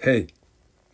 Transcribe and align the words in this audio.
Hei, 0.00 0.30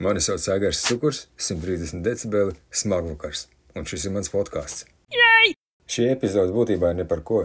mani 0.02 0.18
sauc 0.18 0.48
Aigars 0.50 0.80
Cukurs, 0.82 1.28
130 1.38 2.00
decibeli, 2.02 2.56
smagvakars, 2.74 3.44
un 3.78 3.84
šis 3.86 4.08
ir 4.08 4.12
mans 4.16 4.32
podkāsts. 4.32 4.82
Šī 5.86 6.08
epizode 6.10 6.50
būtībā 6.50 6.90
ir 6.90 6.98
ne 6.98 7.06
par 7.06 7.22
ko. 7.28 7.44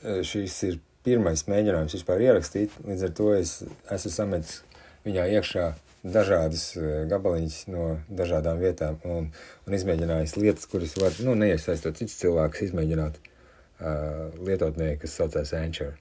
E, 0.00 0.22
Šis 0.24 0.56
ir 0.64 0.78
pirmais 1.04 1.44
mēģinājums 1.44 1.98
vispār 1.98 2.24
ierakstīt, 2.24 2.80
līdz 2.88 3.04
ar 3.04 3.14
to 3.20 3.28
es 3.36 3.52
esmu 3.98 4.14
sametis 4.14 4.62
viņā 5.04 5.28
iekšā 5.36 5.68
dažādas 6.16 6.64
e, 6.80 6.88
gabaliņas 7.12 7.60
no 7.68 7.90
dažādām 8.08 8.64
vietām 8.64 8.96
un, 9.04 9.28
un 9.68 9.80
izmēģinājis 9.82 10.38
lietas, 10.40 10.72
kuras 10.72 10.96
var, 10.96 11.20
nu, 11.20 11.36
neiesaistot 11.36 12.00
cits 12.00 12.16
cilvēks, 12.24 12.64
izmēģināt 12.70 13.20
uh, 13.20 14.40
lietotnē, 14.40 14.94
kas 15.04 15.20
saucās 15.20 15.52
Anchor. 15.60 15.98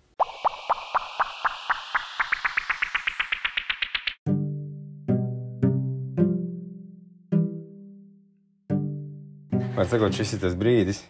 Man 9.77 9.86
sakot, 9.86 10.16
šis 10.17 10.34
ir 10.34 10.41
tas 10.41 10.55
brīdis, 10.58 11.04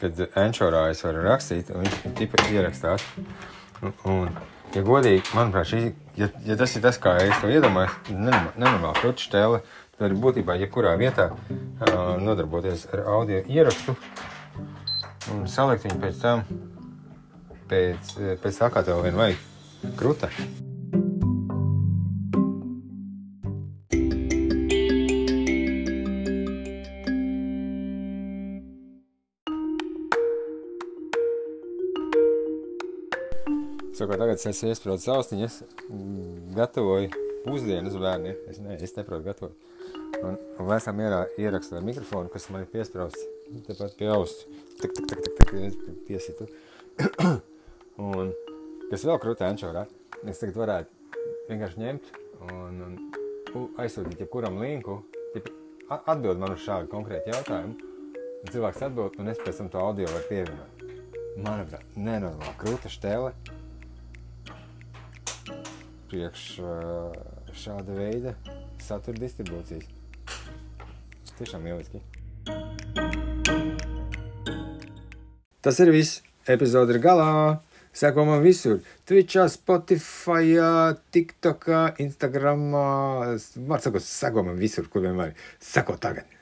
kad 0.00 0.18
Anchorā 0.34 0.88
es 0.90 1.04
varu 1.06 1.22
rakstīt, 1.22 1.70
un 1.70 1.84
viņš 1.84 2.16
tipa 2.18 2.48
ierakstās. 2.50 3.04
Un, 3.78 3.94
un, 4.10 4.32
ja 4.74 4.82
godīgi, 4.82 5.22
manuprāt, 5.36 5.70
šī, 5.70 5.82
ja, 6.18 6.30
ja 6.48 6.56
tas 6.58 6.74
ir 6.74 6.82
tas, 6.82 6.98
kā 6.98 7.14
es 7.22 7.38
to 7.38 7.52
iedomājos, 7.52 7.94
nenormāli 8.10 8.98
krūtis 8.98 9.30
tēle, 9.30 9.62
tad 9.94 10.10
ir 10.10 10.18
būtībā 10.18 10.58
jebkurā 10.64 10.96
vietā 10.98 11.30
uh, 11.30 12.16
nodarboties 12.18 12.88
ar 12.90 13.06
audio 13.20 13.44
ierakstu 13.46 13.94
un 15.32 15.46
salikt 15.50 15.86
viņu 15.86 16.02
pēc 16.02 16.22
tam, 16.26 16.46
pēc, 17.70 18.16
pēc 18.42 18.62
tā, 18.64 18.70
kā 18.74 18.86
tev 18.86 19.04
vien 19.06 19.18
vajag 19.18 19.92
krūta. 19.94 20.34
Sakot, 33.96 34.18
tagad 34.20 34.36
es 34.36 34.58
iesprūdu 34.60 35.08
austiņas, 35.08 35.54
gatavoju 36.52 37.08
pusdienas 37.46 37.94
bērniem. 37.96 38.42
Es, 38.52 38.58
ne, 38.60 38.74
es 38.76 38.92
neprotu 38.92 39.24
gatavot. 39.24 39.54
Un, 40.20 40.36
un 40.60 40.72
esam 40.76 41.00
ierakstu 41.00 41.78
ar 41.78 41.86
mikrofonu, 41.86 42.28
kas 42.28 42.50
man 42.52 42.66
ir 42.66 42.68
piesprausts 42.74 43.24
tepat 43.64 43.96
pie 43.96 44.10
auss. 44.12 44.44
Tak, 44.82 44.92
tak, 44.98 45.08
tak, 45.14 45.32
tak, 45.38 45.54
viens 45.56 45.80
piesitu. 46.04 46.44
un 48.10 48.36
kas 48.90 49.08
vēl 49.08 49.22
krūtē 49.24 49.48
ančorā, 49.48 49.86
es 50.28 50.44
tagad 50.44 50.60
varētu 50.60 51.24
vienkārši 51.48 51.84
ņemt 51.86 52.14
un, 52.50 52.84
un 52.84 53.66
aizsūtīt 53.80 54.26
jebkuram 54.26 54.60
linku, 54.60 55.00
jeb, 55.32 55.48
atbild 55.96 56.42
man 56.42 56.52
uz 56.52 56.64
šādu 56.68 56.92
konkrētu 56.92 57.32
jautājumu. 57.32 57.94
Un 58.44 58.52
cilvēks 58.52 58.88
atbild, 58.90 59.16
un 59.22 59.32
es 59.32 59.40
pēc 59.40 59.64
tam 59.64 59.72
to 59.72 59.80
audio 59.88 60.12
varu 60.12 60.28
pievienot. 60.28 60.88
Manuprāt, 61.40 61.96
nenormāli 61.96 62.58
krūta 62.60 62.92
štēle 62.92 63.32
priekš 66.10 66.44
šāda 67.56 67.96
veida 67.96 68.34
satura 68.82 69.18
distribūcijas. 69.20 69.88
Tiešām 71.36 71.66
lieliski. 71.68 72.00
Tas 75.60 75.80
ir 75.82 75.90
viss. 75.90 76.22
Epizode 76.46 76.94
ir 76.94 77.02
galā. 77.02 77.30
Seko 77.96 78.26
man 78.28 78.42
visur. 78.44 78.82
Twitchā, 79.08 79.48
Spotify, 79.50 80.54
TikTokā, 81.16 81.82
Instagramā. 82.04 82.86
Var 83.56 83.84
sakot, 83.84 84.04
seko 84.04 84.44
man 84.46 84.60
visur, 84.60 84.86
kur 84.92 85.02
vien 85.06 85.16
var. 85.18 85.32
Seko 85.58 85.96
tagad. 86.00 86.35